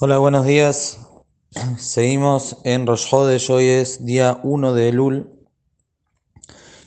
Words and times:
Hola, 0.00 0.18
buenos 0.18 0.46
días. 0.46 1.00
Seguimos 1.76 2.58
en 2.62 2.86
Rosh 2.86 3.12
Hodesh, 3.12 3.50
hoy 3.50 3.64
es 3.64 4.04
día 4.04 4.38
1 4.44 4.72
de 4.72 4.90
Elul. 4.90 5.28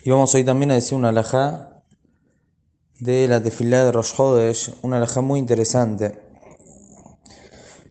Y 0.05 0.11
vamos 0.11 0.33
hoy 0.33 0.45
también 0.45 0.71
a 0.71 0.75
decir 0.75 0.97
una 0.97 1.09
alajá 1.09 1.83
de 3.01 3.27
la 3.27 3.43
tefilá 3.43 3.83
de 3.83 3.91
Rosh 3.91 4.13
Hodesh, 4.15 4.75
una 4.81 4.95
alajá 4.95 5.19
muy 5.19 5.41
interesante. 5.41 6.21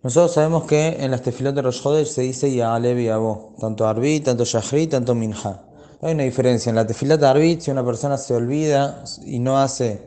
Nosotros 0.03 0.33
sabemos 0.33 0.65
que 0.65 1.05
en 1.05 1.11
las 1.11 1.21
tefilot 1.21 1.55
de 1.55 1.61
Rosh 1.61 1.83
Hodesh 1.87 2.09
se 2.09 2.23
dice 2.23 2.51
Ya'alev 2.51 2.99
y 2.99 3.61
tanto 3.61 3.87
Arbit, 3.87 4.25
tanto 4.25 4.47
Shahrit, 4.47 4.93
tanto 4.93 5.15
Minha. 5.15 5.61
Hay 6.01 6.15
una 6.15 6.23
diferencia. 6.23 6.71
En 6.71 6.77
la 6.77 6.87
tefilá 6.87 7.19
de 7.19 7.27
Arbit, 7.27 7.61
si 7.61 7.71
una 7.71 7.85
persona 7.85 8.17
se 8.17 8.33
olvida 8.33 9.05
y 9.27 9.39
no 9.39 9.59
hace 9.59 10.01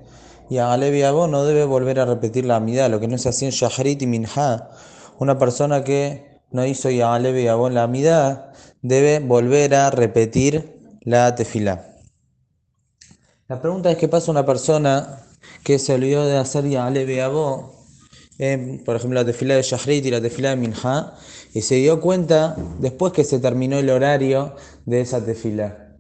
Ya'alev 0.49 0.95
y 0.95 1.29
no 1.29 1.43
debe 1.43 1.65
volver 1.65 1.99
a 1.99 2.05
repetir 2.05 2.45
la 2.45 2.55
amidad, 2.55 2.89
lo 2.89 2.99
que 2.99 3.07
no 3.07 3.15
es 3.15 3.27
así 3.27 3.45
en 3.45 3.51
Shahrit 3.51 4.01
y 4.01 4.07
Minha 4.07 4.69
una 5.23 5.39
persona 5.39 5.83
que 5.83 6.41
no 6.51 6.65
hizo 6.65 6.89
Ya'alev 6.89 7.37
y 7.37 7.47
Abon 7.47 7.73
la 7.73 7.83
amidad 7.83 8.53
debe 8.81 9.19
volver 9.19 9.73
a 9.73 9.89
repetir 9.89 10.79
la 11.01 11.33
tefilá. 11.33 11.97
La 13.47 13.61
pregunta 13.61 13.89
es 13.89 13.97
qué 13.97 14.07
pasa 14.07 14.31
una 14.31 14.45
persona 14.45 15.25
que 15.63 15.79
se 15.79 15.93
olvidó 15.93 16.25
de 16.25 16.37
hacer 16.37 16.67
Ya'alev 16.67 17.09
y 17.09 17.19
Abon, 17.19 17.71
por 18.85 18.95
ejemplo 18.95 19.19
la 19.19 19.25
tefilá 19.25 19.55
de 19.55 19.61
Shahrit 19.61 20.05
y 20.05 20.11
la 20.11 20.21
tefilá 20.21 20.51
de 20.51 20.57
Minha, 20.57 21.13
y 21.53 21.61
se 21.61 21.75
dio 21.75 22.01
cuenta 22.01 22.55
después 22.79 23.13
que 23.13 23.23
se 23.23 23.39
terminó 23.39 23.77
el 23.77 23.89
horario 23.89 24.55
de 24.85 25.01
esa 25.01 25.23
tefilá. 25.23 25.95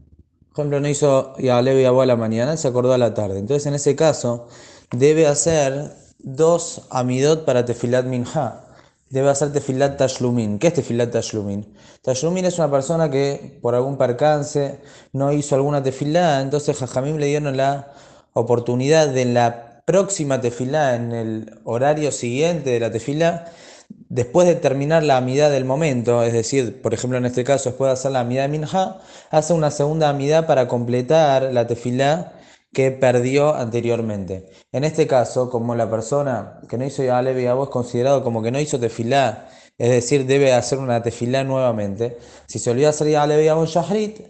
Por 0.53 0.65
ejemplo, 0.65 0.79
no 0.81 0.87
hizo 0.87 1.35
Ya'alev 1.37 1.79
y 1.79 1.85
Abon 1.85 2.03
a 2.03 2.05
la 2.07 2.15
mañana, 2.15 2.57
se 2.57 2.67
acordó 2.67 2.93
a 2.93 2.97
la 2.97 3.13
tarde. 3.13 3.39
Entonces, 3.39 3.65
en 3.65 3.73
ese 3.73 3.95
caso, 3.95 4.47
debe 4.91 5.25
hacer 5.25 5.93
dos 6.19 6.83
amidot 6.91 7.45
para 7.45 7.65
tefilat 7.65 8.05
Minha 8.05 8.72
debe 9.13 9.29
hacer 9.29 9.53
tefilat 9.53 9.95
tashlumin. 9.95 10.57
¿Qué 10.57 10.67
es 10.67 10.73
tefilat 10.73 11.11
tashlumin? 11.11 11.77
Tashlumin 12.01 12.45
es 12.45 12.57
una 12.57 12.71
persona 12.71 13.11
que 13.11 13.59
por 13.61 13.75
algún 13.75 13.95
percance 13.95 14.79
no 15.11 15.31
hizo 15.31 15.53
alguna 15.53 15.83
tefilá, 15.83 16.41
entonces 16.41 16.75
Jajamim 16.75 17.17
le 17.17 17.27
dieron 17.27 17.55
la 17.55 17.93
oportunidad 18.33 19.07
de 19.07 19.25
la 19.25 19.83
próxima 19.85 20.41
tefilá, 20.41 20.95
en 20.95 21.11
el 21.11 21.59
horario 21.63 22.11
siguiente 22.11 22.71
de 22.71 22.79
la 22.79 22.91
tefilá, 22.91 23.45
después 24.09 24.47
de 24.47 24.55
terminar 24.55 25.03
la 25.03 25.17
amidad 25.17 25.51
del 25.51 25.65
momento, 25.65 26.23
es 26.23 26.33
decir, 26.33 26.81
por 26.81 26.95
ejemplo 26.95 27.19
en 27.19 27.27
este 27.27 27.43
caso 27.43 27.69
después 27.69 27.89
de 27.89 27.93
hacer 27.93 28.11
la 28.13 28.21
amidad 28.21 28.49
de 28.49 28.57
Minha, 28.57 28.97
hace 29.29 29.53
una 29.53 29.69
segunda 29.69 30.09
amidad 30.09 30.47
para 30.47 30.67
completar 30.67 31.53
la 31.53 31.67
tefilá 31.67 32.33
que 32.73 32.91
perdió 32.91 33.53
anteriormente. 33.55 34.49
En 34.71 34.83
este 34.83 35.07
caso, 35.07 35.49
como 35.49 35.75
la 35.75 35.89
persona 35.89 36.59
que 36.67 36.77
no 36.77 36.85
hizo 36.85 37.03
Yalev 37.03 37.39
y 37.39 37.45
es 37.45 37.69
considerado 37.69 38.23
como 38.23 38.41
que 38.41 38.51
no 38.51 38.59
hizo 38.59 38.79
tefilá, 38.79 39.49
es 39.77 39.89
decir, 39.89 40.25
debe 40.25 40.53
hacer 40.53 40.79
una 40.79 41.01
tefilá 41.01 41.43
nuevamente, 41.43 42.17
si 42.47 42.59
se 42.59 42.71
olvida 42.71 42.89
hacer 42.89 43.09
Yalev 43.09 43.41
y 43.41 43.47
Abos 43.47 43.69
Shahrit, 43.69 44.21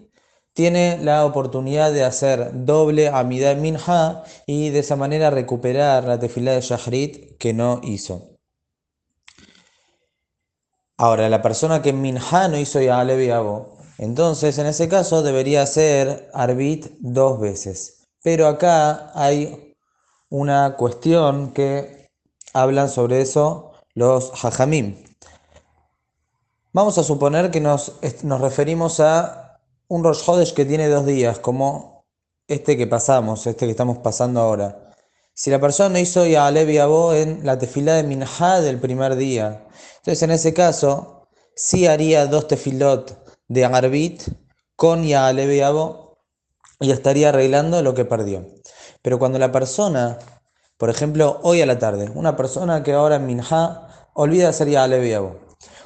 tiene 0.54 1.00
la 1.02 1.26
oportunidad 1.26 1.92
de 1.92 2.04
hacer 2.04 2.52
doble 2.66 3.08
Amidah 3.08 3.56
Minha 3.56 4.24
y 4.46 4.70
de 4.70 4.80
esa 4.80 4.96
manera 4.96 5.32
recuperar 5.32 6.04
la 6.04 6.20
tefilá 6.20 6.54
de 6.54 6.62
Shahrit 6.62 7.38
que 7.38 7.54
no 7.54 7.82
hizo. 7.84 8.38
Ahora, 10.98 11.28
la 11.30 11.42
persona 11.42 11.82
que 11.82 11.92
Minha 11.92 12.48
no 12.50 12.58
hizo 12.58 12.80
Yalev 12.82 13.20
y 13.22 13.32
entonces 13.98 14.58
en 14.58 14.68
ese 14.68 14.90
caso 14.90 15.24
debería 15.24 15.62
hacer 15.62 16.30
Arbit 16.34 16.88
dos 17.00 17.40
veces. 17.40 18.03
Pero 18.24 18.48
acá 18.48 19.12
hay 19.14 19.76
una 20.30 20.76
cuestión 20.78 21.52
que 21.52 22.10
hablan 22.54 22.90
sobre 22.90 23.22
eso 23.22 23.74
los 23.94 24.32
hajamim. 24.44 25.04
Vamos 26.72 26.98
a 26.98 27.04
suponer 27.04 27.52
que 27.52 27.62
nos, 27.62 27.94
nos 28.24 28.42
referimos 28.42 29.00
a 29.00 29.60
un 29.90 30.04
Rosh 30.04 30.24
Hodesh 30.26 30.54
que 30.54 30.66
tiene 30.66 30.88
dos 30.88 31.06
días, 31.06 31.38
como 31.38 32.06
este 32.48 32.78
que 32.78 32.88
pasamos, 32.88 33.46
este 33.46 33.66
que 33.66 33.72
estamos 33.72 34.00
pasando 34.00 34.40
ahora. 34.40 34.92
Si 35.36 35.52
la 35.52 35.60
persona 35.60 36.00
hizo 36.00 36.26
Ya'alev 36.26 36.70
y 36.70 36.78
Abo 36.78 37.14
en 37.14 37.46
la 37.46 37.58
tefilá 37.58 37.96
de 37.96 38.04
Minha 38.04 38.62
del 38.62 38.80
primer 38.80 39.16
día, 39.16 39.68
entonces 39.98 40.24
en 40.24 40.32
ese 40.32 40.54
caso 40.54 41.28
sí 41.56 41.88
haría 41.88 42.26
dos 42.26 42.48
tefilot 42.48 43.18
de 43.48 43.66
Arbit 43.66 44.24
con 44.76 45.04
Ya'alev 45.04 45.52
y 45.52 45.62
Abo 45.62 46.03
y 46.84 46.92
estaría 46.92 47.30
arreglando 47.30 47.82
lo 47.82 47.94
que 47.94 48.04
perdió. 48.04 48.46
Pero 49.02 49.18
cuando 49.18 49.40
la 49.40 49.54
persona, 49.54 50.20
por 50.78 50.90
ejemplo, 50.90 51.40
hoy 51.44 51.62
a 51.62 51.66
la 51.66 51.80
tarde, 51.80 52.12
una 52.14 52.36
persona 52.36 52.84
que 52.84 52.94
ahora 52.94 53.16
en 53.16 53.26
Minha 53.26 53.88
olvida 54.14 54.50
hacer 54.50 54.68
ya 54.68 54.84
Aleviabo, 54.84 55.40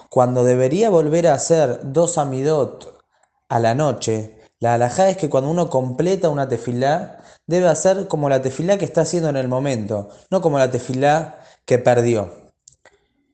cuando 0.10 0.44
debería 0.44 0.90
volver 0.90 1.28
a 1.28 1.36
hacer 1.36 1.82
dos 1.84 2.18
amidot 2.18 3.00
a 3.48 3.60
la 3.60 3.76
noche, 3.76 4.42
la 4.60 4.74
alajá 4.74 5.10
es 5.10 5.18
que 5.18 5.30
cuando 5.30 5.52
uno 5.52 5.70
completa 5.70 6.30
una 6.30 6.50
tefilá, 6.50 7.20
debe 7.46 7.68
hacer 7.68 8.08
como 8.08 8.28
la 8.28 8.42
tefilá 8.42 8.80
que 8.80 8.86
está 8.86 9.02
haciendo 9.02 9.30
en 9.30 9.38
el 9.38 9.48
momento, 9.48 10.10
no 10.32 10.42
como 10.42 10.58
la 10.58 10.72
tefilá 10.72 11.44
que 11.66 11.78
perdió. 11.78 12.52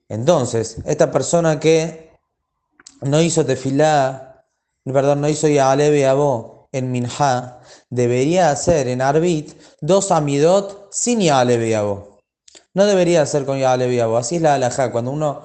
Entonces, 0.09 0.79
esta 0.85 1.11
persona 1.11 1.61
que 1.61 2.11
no 3.01 3.21
hizo 3.21 3.45
tefilá, 3.45 4.45
perdón, 4.83 5.21
no 5.21 5.29
hizo 5.29 5.47
ya 5.47 5.71
Abo, 5.71 6.52
en 6.73 6.91
Minha 6.91 7.59
debería 7.89 8.49
hacer 8.49 8.87
en 8.87 9.01
Arbit 9.01 9.53
dos 9.79 10.11
Amidot 10.11 10.89
sin 10.91 11.21
Ya'aleviabo. 11.21 12.19
No 12.73 12.85
debería 12.85 13.21
hacer 13.21 13.45
con 13.45 13.59
Ya'aleviabo. 13.59 14.17
Así 14.17 14.37
es 14.37 14.41
la 14.41 14.55
halajá. 14.55 14.91
Cuando 14.91 15.11
uno 15.11 15.43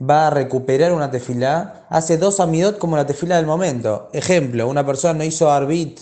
va 0.00 0.28
a 0.28 0.30
recuperar 0.30 0.92
una 0.92 1.10
tefilá, 1.10 1.86
hace 1.88 2.18
dos 2.18 2.38
Amidot 2.38 2.78
como 2.78 2.96
la 2.96 3.06
tefilá 3.06 3.36
del 3.36 3.46
momento. 3.46 4.10
Ejemplo, 4.12 4.68
una 4.68 4.84
persona 4.86 5.14
no 5.14 5.24
hizo 5.24 5.50
Arbit, 5.50 6.00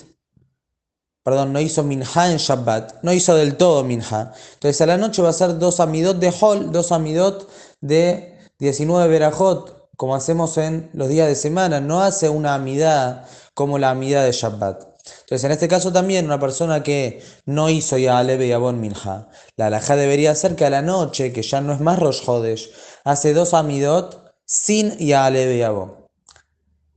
perdón, 1.22 1.52
no 1.52 1.60
hizo 1.60 1.82
Minha 1.84 2.30
en 2.30 2.36
Shabbat, 2.36 3.02
no 3.02 3.12
hizo 3.12 3.34
del 3.36 3.56
todo 3.56 3.84
Minha. 3.84 4.32
Entonces 4.54 4.80
a 4.80 4.86
la 4.86 4.96
noche 4.96 5.22
va 5.22 5.28
a 5.28 5.30
hacer 5.30 5.58
dos 5.58 5.80
Amidot 5.80 6.18
de 6.18 6.34
Hol, 6.40 6.72
dos 6.72 6.92
Amidot 6.92 7.48
de 7.80 8.38
19 8.58 9.08
Berajot, 9.08 9.90
como 9.96 10.14
hacemos 10.14 10.58
en 10.58 10.90
los 10.92 11.08
días 11.08 11.28
de 11.28 11.34
semana. 11.34 11.80
No 11.80 12.02
hace 12.02 12.28
una 12.28 12.54
amidad 12.54 13.26
como 13.54 13.78
la 13.78 13.90
amida 13.90 14.24
de 14.24 14.32
Shabbat. 14.32 14.94
Entonces, 15.20 15.44
en 15.44 15.52
este 15.52 15.68
caso 15.68 15.92
también, 15.92 16.26
una 16.26 16.40
persona 16.40 16.82
que 16.82 17.22
no 17.44 17.68
hizo 17.68 17.98
ya 17.98 18.18
Aleve 18.18 18.46
y 18.46 18.52
Abon 18.52 18.80
Minha, 18.80 19.28
la 19.56 19.66
alajá 19.66 19.96
debería 19.96 20.34
ser 20.34 20.56
que 20.56 20.64
a 20.64 20.70
la 20.70 20.82
noche, 20.82 21.32
que 21.32 21.42
ya 21.42 21.60
no 21.60 21.72
es 21.72 21.80
más 21.80 21.98
Rosh 21.98 22.22
Hodesh, 22.26 22.70
hace 23.04 23.34
dos 23.34 23.54
amidot 23.54 24.34
sin 24.46 24.96
ya 24.98 25.26
Aleve 25.26 25.56
y 25.56 25.62
Abon. 25.62 26.06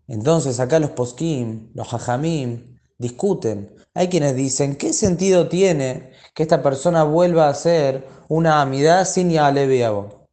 Entonces, 0.08 0.60
acá 0.60 0.80
los 0.80 0.92
poskim, 0.92 1.72
los 1.74 1.94
hajamim, 1.94 2.80
discuten. 2.98 3.76
Hay 3.94 4.08
quienes 4.08 4.36
dicen, 4.36 4.76
¿qué 4.76 4.94
sentido 4.94 5.50
tiene 5.50 6.12
que 6.34 6.44
esta 6.44 6.64
persona 6.64 7.04
vuelva 7.04 7.48
a 7.48 7.52
hacer 7.52 8.08
una 8.30 8.62
amidad 8.62 9.06
sin 9.06 9.30
ya 9.32 9.48
Aleve 9.48 9.78
y 9.78 9.82
Abon? 9.84 10.27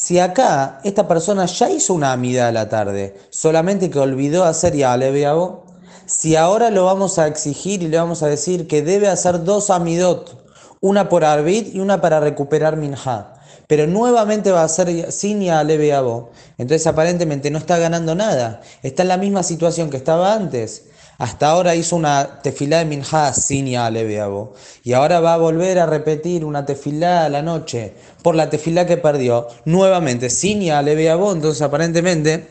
Si 0.00 0.20
acá 0.20 0.78
esta 0.84 1.08
persona 1.08 1.46
ya 1.46 1.70
hizo 1.70 1.92
una 1.92 2.12
amida 2.12 2.46
a 2.46 2.52
la 2.52 2.68
tarde, 2.68 3.16
solamente 3.30 3.90
que 3.90 3.98
olvidó 3.98 4.44
hacer 4.44 4.84
aleviabo, 4.84 5.66
si 6.06 6.36
ahora 6.36 6.70
lo 6.70 6.84
vamos 6.84 7.18
a 7.18 7.26
exigir 7.26 7.82
y 7.82 7.88
le 7.88 7.96
vamos 7.96 8.22
a 8.22 8.28
decir 8.28 8.68
que 8.68 8.82
debe 8.82 9.08
hacer 9.08 9.42
dos 9.42 9.70
amidot, 9.70 10.38
una 10.80 11.08
por 11.08 11.24
arbit 11.24 11.74
y 11.74 11.80
una 11.80 12.00
para 12.00 12.20
recuperar 12.20 12.76
minha, 12.76 13.34
pero 13.66 13.88
nuevamente 13.88 14.52
va 14.52 14.60
a 14.60 14.66
hacer 14.66 15.10
sin 15.10 15.40
ya 15.40 15.58
aleviabo, 15.58 16.30
entonces 16.58 16.86
aparentemente 16.86 17.50
no 17.50 17.58
está 17.58 17.76
ganando 17.78 18.14
nada, 18.14 18.60
está 18.84 19.02
en 19.02 19.08
la 19.08 19.16
misma 19.16 19.42
situación 19.42 19.90
que 19.90 19.96
estaba 19.96 20.32
antes. 20.32 20.84
Hasta 21.18 21.48
ahora 21.48 21.74
hizo 21.74 21.96
una 21.96 22.40
tefilá 22.42 22.78
de 22.78 22.84
Minha 22.84 23.34
sin 23.34 23.66
Ya'aleviabo. 23.66 24.54
Y 24.84 24.92
ahora 24.92 25.18
va 25.18 25.34
a 25.34 25.36
volver 25.36 25.80
a 25.80 25.86
repetir 25.86 26.44
una 26.44 26.64
tefilá 26.64 27.24
a 27.24 27.28
la 27.28 27.42
noche 27.42 27.94
por 28.22 28.36
la 28.36 28.50
tefilá 28.50 28.86
que 28.86 28.96
perdió. 28.98 29.48
Nuevamente 29.64 30.30
sin 30.30 30.60
Ya'aleviabo. 30.60 31.32
Entonces, 31.32 31.60
aparentemente, 31.62 32.46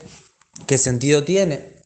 ¿qué 0.66 0.78
sentido 0.78 1.24
tiene? 1.24 1.78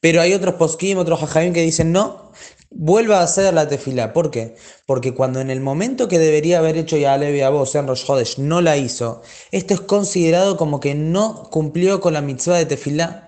Pero 0.00 0.20
hay 0.20 0.34
otros 0.34 0.56
poskim, 0.56 0.98
otros 0.98 1.22
hajamim 1.22 1.52
que 1.52 1.62
dicen 1.62 1.92
no, 1.92 2.32
vuelva 2.70 3.20
a 3.20 3.22
hacer 3.22 3.54
la 3.54 3.68
tefilá. 3.68 4.12
¿Por 4.12 4.32
qué? 4.32 4.56
Porque 4.86 5.14
cuando 5.14 5.40
en 5.40 5.50
el 5.50 5.60
momento 5.60 6.08
que 6.08 6.18
debería 6.18 6.58
haber 6.58 6.76
hecho 6.76 6.96
Ya'aleviabo, 6.96 7.60
o 7.60 7.66
sea, 7.66 7.80
en 7.82 7.86
Rosh 7.86 8.04
Hodesh, 8.08 8.38
no 8.38 8.60
la 8.60 8.76
hizo, 8.76 9.22
esto 9.52 9.72
es 9.72 9.80
considerado 9.80 10.56
como 10.56 10.80
que 10.80 10.96
no 10.96 11.44
cumplió 11.50 12.00
con 12.00 12.14
la 12.14 12.22
mitzvah 12.22 12.58
de 12.58 12.66
tefilá. 12.66 13.23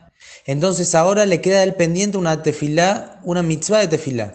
Entonces 0.47 0.95
ahora 0.95 1.27
le 1.27 1.41
queda 1.41 1.65
el 1.65 1.75
pendiente 1.75 2.19
una 2.19 2.43
tefilá, 2.43 3.21
una 3.25 3.43
mitzvah 3.43 3.81
de 3.81 3.89
tefilá. 3.89 4.35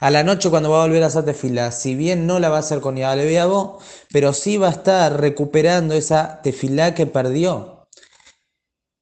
A 0.00 0.10
la 0.10 0.24
noche 0.24 0.50
cuando 0.50 0.70
va 0.70 0.82
a 0.82 0.86
volver 0.86 1.04
a 1.04 1.06
hacer 1.06 1.24
tefilá, 1.24 1.70
si 1.70 1.94
bien 1.94 2.26
no 2.26 2.40
la 2.40 2.48
va 2.48 2.56
a 2.56 2.60
hacer 2.60 2.80
con 2.80 2.96
Yaleviabo, 2.96 3.78
pero 4.10 4.32
sí 4.32 4.56
va 4.56 4.68
a 4.68 4.72
estar 4.72 5.20
recuperando 5.20 5.94
esa 5.94 6.42
tefilá 6.42 6.94
que 6.94 7.06
perdió. 7.06 7.86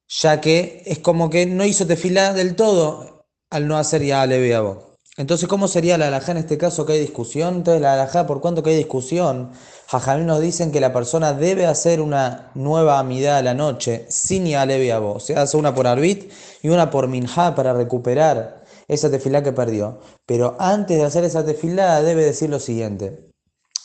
Ya 0.07 0.39
que 0.39 0.83
es 0.85 0.99
como 0.99 1.31
que 1.31 1.47
no 1.47 1.65
hizo 1.65 1.87
tefilá 1.87 2.33
del 2.33 2.55
todo 2.55 3.25
al 3.49 3.67
no 3.67 3.77
hacer 3.77 4.03
Yaleviabo. 4.03 4.90
Entonces, 5.17 5.49
¿cómo 5.49 5.67
sería 5.67 5.97
la 5.97 6.07
alajá 6.07 6.31
en 6.31 6.37
este 6.37 6.57
caso 6.57 6.85
que 6.85 6.93
hay 6.93 6.99
discusión? 7.01 7.55
Entonces, 7.55 7.81
la 7.81 7.93
alajá, 7.93 8.25
¿por 8.25 8.39
cuánto 8.39 8.63
que 8.63 8.69
hay 8.69 8.77
discusión? 8.77 9.51
Jajamín 9.87 10.25
nos 10.25 10.39
dicen 10.39 10.71
que 10.71 10.79
la 10.79 10.93
persona 10.93 11.33
debe 11.33 11.65
hacer 11.65 11.99
una 11.99 12.51
nueva 12.55 12.97
amidad 12.97 13.37
a 13.37 13.41
la 13.41 13.53
noche, 13.53 14.05
sin 14.07 14.45
yaleviabo. 14.45 15.13
O 15.15 15.19
sea, 15.19 15.41
hace 15.41 15.57
una 15.57 15.75
por 15.75 15.85
arbit 15.85 16.31
y 16.63 16.69
una 16.69 16.89
por 16.89 17.09
minja 17.09 17.55
para 17.55 17.73
recuperar 17.73 18.63
esa 18.87 19.11
tefilá 19.11 19.43
que 19.43 19.51
perdió. 19.51 19.99
Pero 20.25 20.55
antes 20.59 20.97
de 20.97 21.03
hacer 21.03 21.25
esa 21.25 21.45
tefilá, 21.45 22.01
debe 22.01 22.23
decir 22.23 22.49
lo 22.49 22.59
siguiente. 22.59 23.31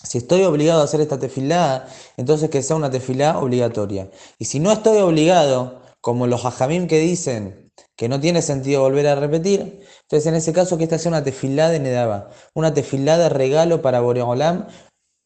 Si 0.04 0.18
estoy 0.18 0.44
obligado 0.44 0.80
a 0.80 0.84
hacer 0.84 1.00
esta 1.00 1.18
tefilá, 1.18 1.88
entonces 2.16 2.50
que 2.50 2.62
sea 2.62 2.76
una 2.76 2.90
tefilá 2.90 3.40
obligatoria. 3.40 4.08
Y 4.38 4.44
si 4.44 4.60
no 4.60 4.70
estoy 4.70 4.98
obligado, 4.98 5.80
como 6.00 6.28
los 6.28 6.44
hajamim 6.44 6.86
que 6.86 7.00
dicen 7.00 7.65
que 7.96 8.08
no 8.08 8.20
tiene 8.20 8.42
sentido 8.42 8.82
volver 8.82 9.06
a 9.08 9.14
repetir, 9.14 9.80
entonces 10.02 10.26
en 10.26 10.34
ese 10.34 10.52
caso 10.52 10.76
que 10.76 10.84
esta 10.84 10.98
sea 10.98 11.10
una 11.10 11.24
tefilá 11.24 11.70
de 11.70 11.80
Nedaba, 11.80 12.30
una 12.54 12.74
tefilá 12.74 13.16
de 13.18 13.28
regalo 13.28 13.82
para 13.82 14.00
Boreolam, 14.00 14.66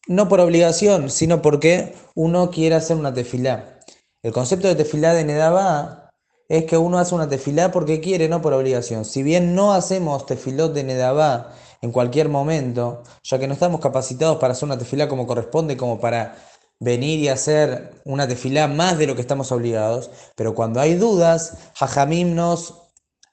no 0.07 0.27
por 0.29 0.39
obligación, 0.39 1.09
sino 1.09 1.41
porque 1.41 1.93
uno 2.15 2.49
quiere 2.49 2.75
hacer 2.75 2.97
una 2.97 3.13
tefilá. 3.13 3.79
El 4.23 4.31
concepto 4.31 4.67
de 4.67 4.75
tefilá 4.75 5.13
de 5.13 5.25
Nedaba 5.25 6.09
es 6.47 6.65
que 6.65 6.77
uno 6.77 6.99
hace 6.99 7.15
una 7.15 7.29
tefilá 7.29 7.71
porque 7.71 8.01
quiere, 8.01 8.27
no 8.27 8.41
por 8.41 8.53
obligación. 8.53 9.05
Si 9.05 9.23
bien 9.23 9.55
no 9.55 9.73
hacemos 9.73 10.25
tefilot 10.25 10.73
de 10.73 10.83
Nedaba 10.83 11.53
en 11.81 11.91
cualquier 11.91 12.29
momento, 12.29 13.03
ya 13.23 13.39
que 13.39 13.47
no 13.47 13.53
estamos 13.53 13.79
capacitados 13.79 14.37
para 14.37 14.53
hacer 14.53 14.65
una 14.65 14.77
tefilá 14.77 15.07
como 15.07 15.25
corresponde, 15.25 15.77
como 15.77 15.99
para 15.99 16.35
venir 16.81 17.19
y 17.19 17.29
hacer 17.29 17.91
una 18.05 18.27
tefilá 18.27 18.67
más 18.67 18.97
de 18.97 19.05
lo 19.05 19.15
que 19.15 19.21
estamos 19.21 19.51
obligados, 19.51 20.09
pero 20.35 20.55
cuando 20.55 20.81
hay 20.81 20.95
dudas, 20.95 21.53
Jajamim 21.75 22.33
nos 22.33 22.73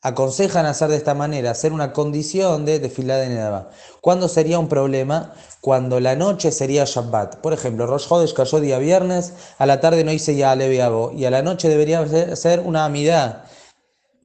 aconsejan 0.02 0.66
hacer 0.66 0.90
de 0.90 0.96
esta 0.96 1.14
manera, 1.14 1.50
hacer 1.50 1.72
una 1.72 1.94
condición 1.94 2.66
de 2.66 2.78
tefilá 2.78 3.16
de 3.16 3.30
Nedabá. 3.30 3.70
¿Cuándo 4.02 4.28
sería 4.28 4.58
un 4.58 4.68
problema? 4.68 5.32
Cuando 5.62 5.98
la 5.98 6.14
noche 6.14 6.52
sería 6.52 6.84
Shabbat. 6.84 7.36
Por 7.36 7.54
ejemplo, 7.54 7.86
Rosh 7.86 8.06
Hodesh 8.08 8.34
cayó 8.34 8.60
día 8.60 8.78
viernes, 8.78 9.32
a 9.56 9.64
la 9.64 9.80
tarde 9.80 10.04
no 10.04 10.12
hice 10.12 10.36
ya 10.36 10.52
Aleviabo, 10.52 11.12
y 11.16 11.24
a 11.24 11.30
la 11.30 11.42
noche 11.42 11.70
debería 11.70 12.06
ser 12.36 12.60
una 12.60 12.84
amidad 12.84 13.44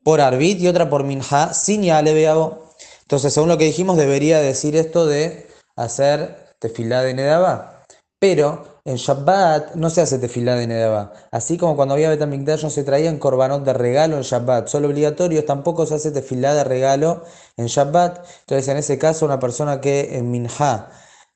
por 0.03 0.19
Arbit 0.19 0.59
y 0.59 0.67
otra 0.67 0.89
por 0.89 1.05
Minha, 1.05 1.53
sin 1.53 1.81
ya 1.83 1.97
Aleviabo. 1.97 2.73
Entonces, 3.03 3.33
según 3.33 3.47
lo 3.47 3.57
que 3.57 3.65
dijimos, 3.65 3.95
debería 3.95 4.41
decir 4.41 4.75
esto 4.75 5.05
de 5.05 5.47
hacer 5.77 6.55
tefilá 6.59 7.03
de 7.03 7.13
Nedabá. 7.13 7.85
Pero 8.19 8.72
en 8.85 8.97
Shabbat 8.97 9.75
no 9.75 9.89
se 9.89 10.01
hace 10.01 10.19
tefilá 10.19 10.55
de 10.55 10.67
Nedabá. 10.67 11.13
Así 11.31 11.57
como 11.57 11.75
cuando 11.75 11.93
había 11.93 12.09
Betamikdash 12.09 12.63
no 12.63 12.69
se 12.69 12.83
traían 12.83 13.17
corbanot 13.17 13.63
de 13.63 13.73
regalo 13.73 14.17
en 14.17 14.23
Shabbat. 14.23 14.67
Solo 14.67 14.87
obligatorios, 14.89 15.45
tampoco 15.45 15.85
se 15.85 15.95
hace 15.95 16.11
tefilá 16.11 16.53
de 16.53 16.63
regalo 16.65 17.23
en 17.57 17.67
Shabbat. 17.67 18.25
Entonces, 18.41 18.67
en 18.67 18.77
ese 18.77 18.97
caso, 18.97 19.25
una 19.25 19.39
persona 19.39 19.79
que 19.79 20.17
en 20.17 20.31
Minha 20.31 20.89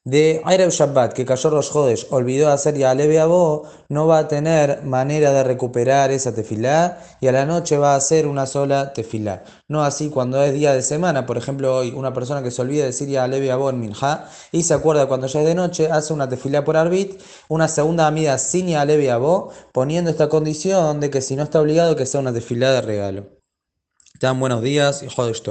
de 0.07 0.41
Erev 0.49 0.69
Shabbat, 0.69 1.11
que 1.11 1.25
cayó 1.25 1.49
Rosh 1.49 1.69
Hodesh, 1.73 2.07
olvidó 2.11 2.49
hacer 2.49 2.77
ya 2.77 2.91
Abo, 2.91 3.63
no 3.89 4.07
va 4.07 4.19
a 4.19 4.27
tener 4.29 4.83
manera 4.83 5.33
de 5.33 5.43
recuperar 5.43 6.11
esa 6.11 6.33
tefilá 6.33 6.99
y 7.19 7.27
a 7.27 7.33
la 7.33 7.45
noche 7.45 7.77
va 7.77 7.91
a 7.91 7.97
hacer 7.97 8.25
una 8.25 8.45
sola 8.45 8.93
tefilá. 8.93 9.43
No 9.67 9.83
así 9.83 10.09
cuando 10.09 10.41
es 10.41 10.53
día 10.53 10.71
de 10.71 10.81
semana, 10.81 11.25
por 11.25 11.35
ejemplo, 11.37 11.75
hoy 11.75 11.91
una 11.93 12.13
persona 12.13 12.41
que 12.41 12.51
se 12.51 12.61
olvida 12.61 12.83
de 12.83 12.91
decir 12.91 13.09
ya 13.09 13.25
Abo 13.25 13.69
en 13.69 13.81
Minha 13.81 14.29
y 14.53 14.63
se 14.63 14.73
acuerda 14.73 15.07
cuando 15.07 15.27
ya 15.27 15.41
es 15.41 15.45
de 15.45 15.55
noche, 15.55 15.89
hace 15.91 16.13
una 16.13 16.29
tefilá 16.29 16.63
por 16.63 16.77
Arbit, 16.77 17.21
una 17.49 17.67
segunda 17.67 18.07
amida 18.07 18.37
sin 18.37 18.67
ya 18.69 18.83
Abo, 19.13 19.51
poniendo 19.73 20.09
esta 20.09 20.29
condición 20.29 21.01
de 21.01 21.09
que 21.09 21.19
si 21.19 21.35
no 21.35 21.43
está 21.43 21.59
obligado, 21.59 21.97
que 21.97 22.05
sea 22.05 22.21
una 22.21 22.31
tefilá 22.31 22.71
de 22.71 22.81
regalo. 22.81 23.25
Dan 24.21 24.39
buenos 24.39 24.61
días 24.61 25.03
y 25.03 25.07
Hodesh 25.13 25.43